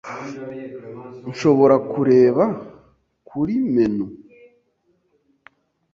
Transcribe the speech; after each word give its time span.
Nshobora 1.29 1.75
kureba 1.91 2.43
kuri 3.29 3.53
menu? 3.73 4.05